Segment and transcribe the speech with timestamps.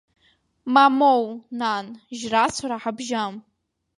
[0.73, 1.23] Мамоу,
[1.59, 1.85] нан,
[2.17, 3.33] жьрацәара ҳабжьам.